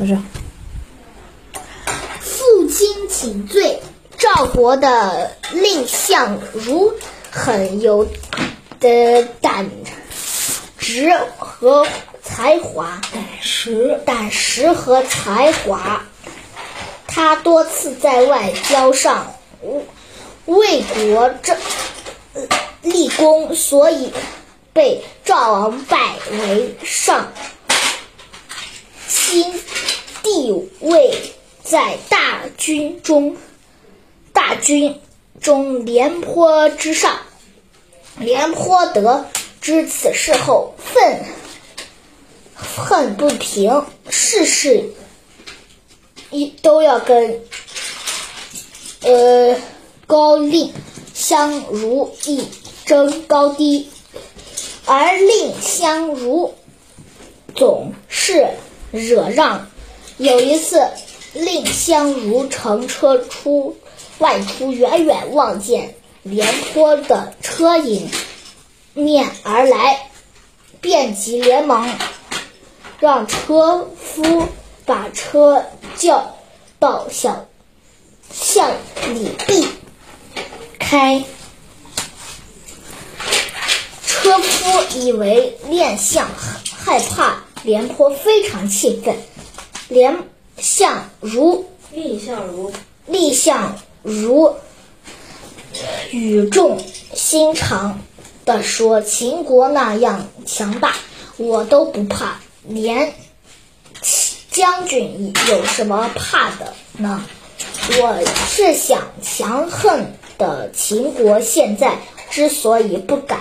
[0.00, 0.16] 不是。
[2.20, 3.82] 父亲请罪，
[4.16, 6.94] 赵国的蔺相如
[7.30, 8.08] 很有
[8.80, 9.68] 的胆
[10.78, 11.86] 识和
[12.22, 16.00] 才华，胆识，胆识和才华。
[17.06, 19.34] 他多次在外交上
[20.46, 21.58] 为国正
[22.80, 24.14] 立功，所以
[24.72, 27.30] 被赵王拜为上
[29.06, 29.60] 卿，
[30.22, 31.14] 地位
[31.62, 33.36] 在大军中
[34.32, 35.00] 大军
[35.40, 37.20] 中廉颇之上。
[38.18, 39.26] 廉颇得
[39.60, 41.24] 知此事后，愤
[42.54, 44.90] 恨不平，事事
[46.30, 47.40] 一都要跟
[49.02, 49.56] 呃
[50.06, 50.72] 高蔺
[51.14, 52.46] 相如一
[52.84, 53.88] 争高低，
[54.84, 56.54] 而蔺相如
[57.54, 58.48] 总是
[58.90, 59.70] 惹让。
[60.20, 60.86] 有一次，
[61.32, 63.78] 蔺相如乘车出
[64.18, 68.10] 外出，远远望见廉颇的车迎
[68.92, 70.10] 面而来，
[70.82, 71.88] 便急连忙
[72.98, 74.46] 让车夫
[74.84, 75.64] 把车
[75.96, 76.36] 叫
[76.78, 77.46] 到小
[78.30, 78.70] 巷
[79.14, 79.66] 里避
[80.78, 81.24] 开。
[84.06, 86.28] 车夫以为蔺相
[86.76, 89.16] 害怕廉颇，非常气愤。
[89.90, 90.16] 连
[90.56, 92.72] 相如蔺相如，
[93.06, 94.54] 蔺相如
[96.12, 96.78] 语重
[97.12, 97.98] 心长
[98.44, 100.94] 地说：“秦国那样强大，
[101.36, 103.12] 我都不怕，连
[104.52, 107.24] 将军有什么怕的呢？
[108.00, 110.06] 我是想，强横
[110.38, 111.98] 的秦国现在
[112.30, 113.40] 之所以不敢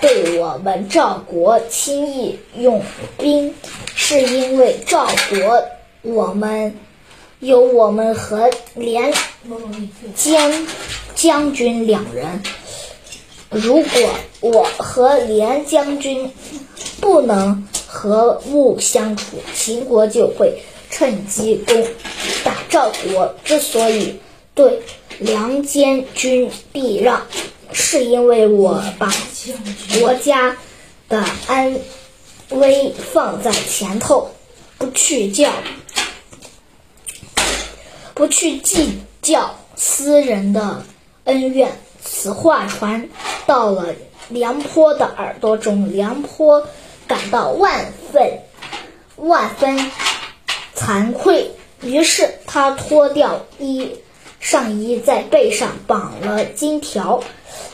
[0.00, 2.82] 对我们赵国轻易用
[3.16, 3.54] 兵，
[3.94, 5.64] 是因为赵国
[6.06, 6.72] 我们
[7.40, 9.12] 有我们和连
[10.14, 10.66] 将
[11.16, 12.40] 将军两人。
[13.50, 14.10] 如果
[14.40, 16.30] 我和连将军
[17.00, 21.84] 不能和睦相处，秦国就会趁机攻
[22.44, 23.34] 打赵国。
[23.44, 24.14] 之所以
[24.54, 24.80] 对
[25.18, 27.20] 梁将军避让，
[27.72, 29.12] 是因为我把
[29.98, 30.56] 国家
[31.08, 31.76] 的安
[32.50, 34.30] 危放在前头，
[34.76, 35.50] 不去叫，
[38.16, 40.82] 不去计较私人的
[41.24, 41.70] 恩怨。
[42.02, 43.10] 此话传
[43.46, 43.94] 到了
[44.30, 46.66] 梁颇的耳朵中，梁颇
[47.06, 48.40] 感到万分
[49.16, 49.92] 万分
[50.74, 51.50] 惭愧，
[51.82, 53.96] 于是他脱掉衣
[54.40, 57.22] 上衣，在背上绑了金条，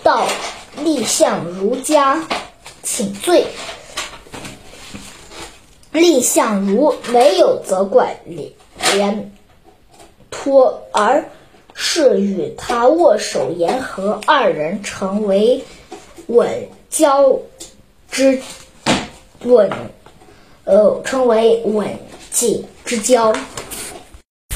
[0.03, 0.27] 到
[0.83, 2.27] 蔺相如家
[2.83, 3.47] 请罪。
[5.93, 8.51] 蔺相如没有责怪廉
[8.95, 9.33] 廉
[10.43, 11.25] 托，而
[11.73, 15.63] 是与他握手言和，二人成为
[16.27, 17.39] 稳交
[18.11, 18.43] 之
[19.45, 19.71] 稳，
[20.65, 21.97] 呃，成为稳
[22.33, 23.33] 近之交。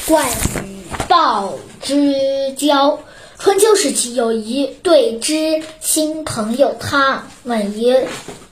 [0.08, 0.26] 关
[0.64, 2.98] 羽鲍之交。
[3.38, 7.94] 春秋时期有一对知心朋友，他们一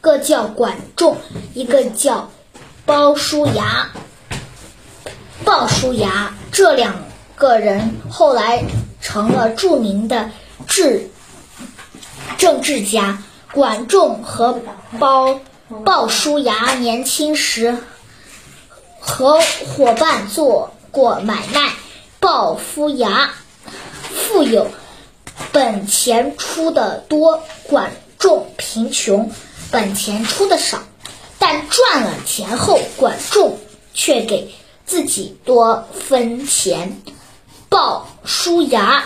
[0.01, 1.16] 个叫管仲，
[1.53, 2.31] 一个叫
[2.87, 3.91] 鲍叔牙。
[5.45, 6.95] 鲍叔牙这两
[7.37, 8.65] 个人后来
[9.00, 10.31] 成了著名的
[10.67, 11.11] 治
[12.39, 13.22] 政治家。
[13.53, 14.61] 管仲和
[14.99, 15.41] 鲍
[15.84, 17.78] 鲍叔牙年轻时
[18.99, 21.71] 和伙伴做过买卖。
[22.19, 23.31] 鲍叔牙
[24.12, 24.66] 富有，
[25.53, 29.31] 本钱出的多；管仲贫穷，
[29.71, 30.83] 本钱出的少。
[31.39, 33.59] 但赚了钱后，管仲
[33.93, 34.53] 却给
[34.84, 37.01] 自己多分钱。
[37.74, 39.02] 鲍叔牙。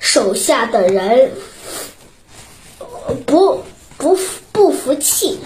[0.00, 1.30] 手下的人
[3.24, 3.62] 不
[3.96, 4.18] 不
[4.50, 5.38] 不服气，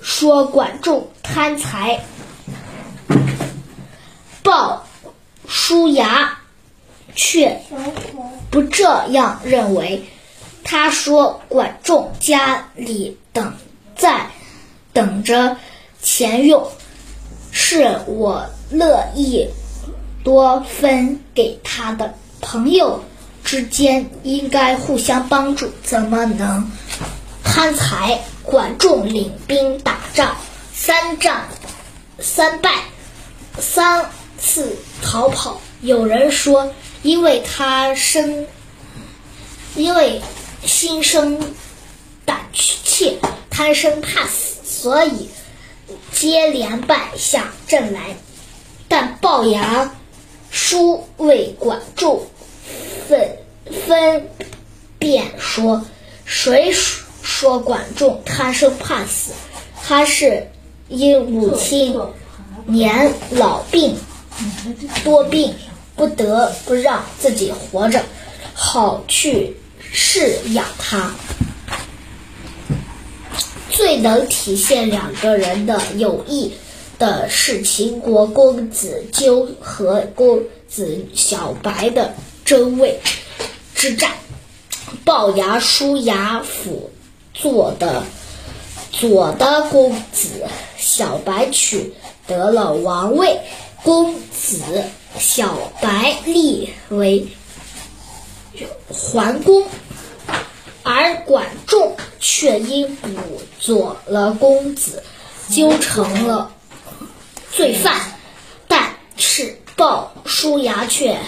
[0.00, 2.00] 说管仲贪财。
[4.44, 4.86] 鲍
[5.48, 6.38] 叔牙
[7.16, 7.60] 却
[8.48, 10.08] 不这样认为，
[10.62, 13.52] 他说管仲家里等
[13.96, 14.30] 在
[14.92, 15.56] 等着
[16.00, 16.70] 钱用，
[17.68, 19.48] 是我乐意
[20.22, 22.14] 多分给他的。
[22.40, 23.02] 朋友
[23.42, 26.70] 之间应该互相帮助，怎么能
[27.42, 28.20] 贪财？
[28.44, 30.36] 管仲领兵打仗，
[30.72, 31.48] 三战
[32.20, 32.70] 三败，
[33.58, 34.08] 三
[34.38, 35.60] 次逃跑。
[35.80, 36.72] 有人说，
[37.02, 38.46] 因为他生，
[39.74, 40.22] 因为
[40.64, 41.40] 心生
[42.24, 43.18] 胆怯，
[43.50, 45.28] 贪生怕死，所以
[46.12, 48.16] 接连败下阵来。
[48.88, 49.90] 但龅牙
[50.50, 52.24] 叔为管仲
[53.08, 53.36] 分
[53.86, 54.28] 分
[54.98, 55.84] 便说
[56.24, 56.72] ：“谁
[57.22, 59.32] 说管仲贪生怕死？
[59.82, 60.48] 他是
[60.88, 62.00] 因母亲
[62.64, 63.96] 年老病
[65.04, 65.54] 多病，
[65.94, 68.04] 不得不让自己活着，
[68.54, 69.56] 好去
[69.92, 71.12] 饲养他。
[73.76, 76.52] 最能体现两个人的友谊。”
[76.98, 82.98] 的是秦国公子纠和公子小白的争位
[83.74, 84.12] 之战。
[85.04, 86.90] 龅牙叔牙辅
[87.34, 88.02] 佐的
[88.90, 90.46] 左的公子
[90.78, 91.92] 小白取
[92.26, 93.40] 得了王位，
[93.82, 94.58] 公子
[95.18, 97.28] 小白立为
[98.88, 99.66] 桓公，
[100.82, 105.02] 而管仲却因辅佐了公子
[105.48, 106.52] 纠成了。
[107.52, 108.18] 罪犯，
[108.68, 111.18] 但是鲍叔牙却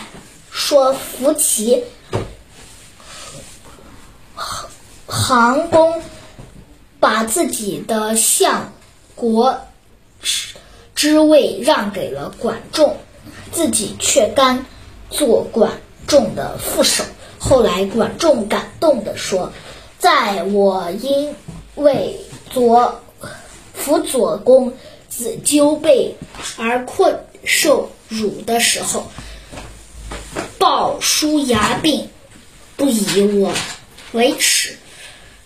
[0.50, 1.84] 说扶齐
[5.06, 6.02] 行公
[7.00, 8.74] 把自己的相
[9.14, 9.58] 国
[10.94, 12.98] 之位让给了管仲，
[13.52, 14.66] 自己却甘
[15.08, 17.04] 做管仲的副手。
[17.38, 19.52] 后来管仲感动地说
[19.98, 21.34] ：“在我因
[21.76, 22.16] 为
[22.50, 23.00] 左
[23.74, 24.72] 辅佐公。”
[25.08, 26.14] 子纠被
[26.56, 29.04] 而困受辱的时候，
[30.58, 32.08] 鲍叔牙并
[32.76, 33.52] 不以我
[34.12, 34.76] 为耻，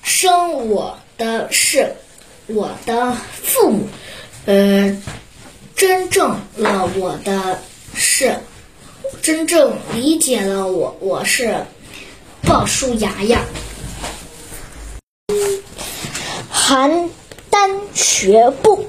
[0.02, 1.94] 生我的是
[2.48, 3.88] 我的父母，
[4.44, 5.00] 呃，
[5.74, 7.58] 真正了我的
[7.94, 8.36] 是
[9.22, 11.64] 真正理解了我，我是
[12.42, 13.42] 鲍叔牙呀。
[16.72, 17.10] 邯
[17.50, 18.86] 郸学步。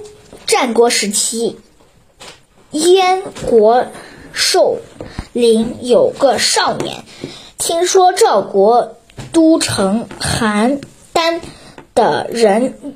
[0.47, 1.57] 战国时期，
[2.71, 3.88] 燕国
[4.31, 4.77] 寿
[5.33, 7.03] 陵有个少年，
[7.57, 8.95] 听说赵国
[9.33, 10.80] 都城邯
[11.13, 11.41] 郸
[11.94, 12.95] 的人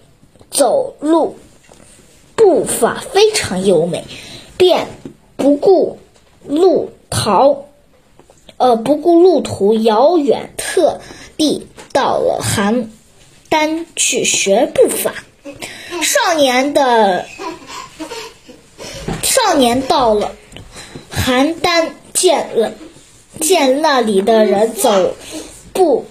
[0.49, 1.35] 走路
[2.37, 4.05] 步伐非常优美，
[4.55, 4.87] 便
[5.35, 5.99] 不顾
[6.45, 7.65] 路逃，
[8.55, 11.01] 呃，不顾路途遥远，特
[11.35, 12.87] 地到了邯
[13.49, 15.13] 单去学步法。
[16.01, 17.25] 少年的
[19.23, 20.35] 少年到了
[21.11, 22.73] 邯郸，见了
[23.39, 25.15] 见那里的人走
[25.73, 26.05] 步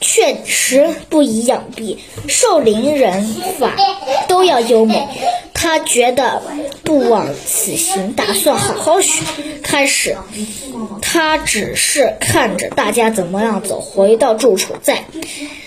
[0.00, 3.24] 确实不一样，比少林人
[3.58, 3.74] 法
[4.28, 5.08] 都要优美。
[5.58, 6.42] 他觉得
[6.84, 9.22] 不枉此行，打算好好学。
[9.62, 10.16] 开始，
[11.00, 15.04] 他只是看着大家怎么样走，回到住处再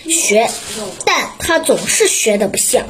[0.07, 0.47] 学，
[1.05, 2.85] 但他总是学的不像。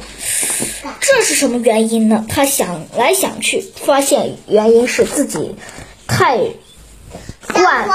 [1.00, 2.26] 这是什么原因呢？
[2.28, 5.56] 他想来想去，发现原因是自己
[6.06, 6.38] 太
[7.62, 7.88] 惯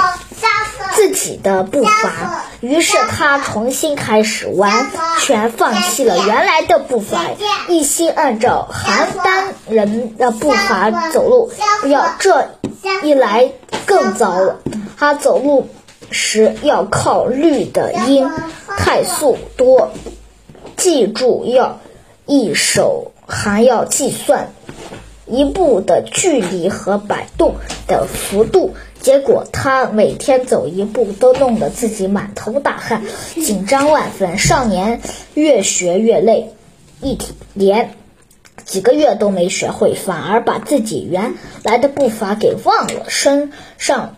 [0.96, 7.22] 自己的步伐，于是他重新开始，完全放弃了原来的步伐，
[7.68, 11.52] 一心按照邯郸人的步伐走路。
[11.82, 12.52] 不要这
[13.04, 13.52] 一来
[13.86, 14.60] 更糟了，
[14.98, 15.70] 他走路
[16.12, 18.30] 时要靠绿的音
[18.78, 19.92] 太速多，
[20.78, 21.80] 记住要。
[22.28, 24.50] 一手还要计算
[25.28, 27.54] 一步的距离和摆动
[27.88, 28.74] 的幅度，
[29.06, 33.04] 结果他每天走一步都弄得自己满头大汗，
[33.36, 34.40] 紧张万分。
[34.40, 35.00] 少年
[35.36, 36.56] 越学越累，
[37.02, 37.16] 一
[37.54, 37.92] 连
[38.64, 44.16] 几个月都没学会，反而把自己原来的步伐给忘了，身上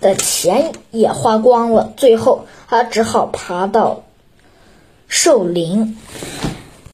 [0.00, 1.92] 的钱也花光了。
[1.96, 4.04] 最后，他只好爬到
[5.08, 5.98] 寿林。